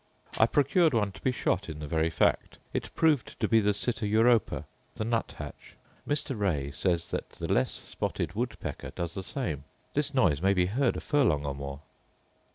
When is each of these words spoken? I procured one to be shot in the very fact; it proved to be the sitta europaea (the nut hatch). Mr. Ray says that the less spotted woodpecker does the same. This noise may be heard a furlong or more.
I 0.39 0.47
procured 0.47 0.95
one 0.95 1.11
to 1.11 1.21
be 1.21 1.31
shot 1.31 1.69
in 1.69 1.77
the 1.77 1.85
very 1.85 2.09
fact; 2.09 2.57
it 2.73 2.89
proved 2.95 3.39
to 3.39 3.47
be 3.47 3.59
the 3.59 3.71
sitta 3.71 4.07
europaea 4.07 4.63
(the 4.95 5.05
nut 5.05 5.33
hatch). 5.37 5.75
Mr. 6.07 6.35
Ray 6.35 6.71
says 6.71 7.11
that 7.11 7.29
the 7.29 7.47
less 7.53 7.69
spotted 7.73 8.33
woodpecker 8.33 8.89
does 8.95 9.13
the 9.13 9.21
same. 9.21 9.63
This 9.93 10.11
noise 10.15 10.41
may 10.41 10.55
be 10.55 10.65
heard 10.65 10.97
a 10.97 11.01
furlong 11.01 11.45
or 11.45 11.53
more. 11.53 11.81